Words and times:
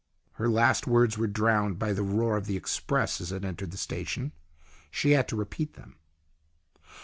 Her 0.31 0.49
last 0.49 0.87
words 0.87 1.15
were 1.19 1.27
drowned 1.27 1.77
by 1.77 1.93
the 1.93 2.01
roar 2.01 2.35
of 2.35 2.47
the 2.47 2.57
express 2.57 3.21
as 3.21 3.31
it 3.31 3.45
entered 3.45 3.69
the 3.69 3.77
station. 3.77 4.31
She 4.89 5.11
had 5.11 5.27
to 5.27 5.35
repeat 5.35 5.73
them. 5.75 5.97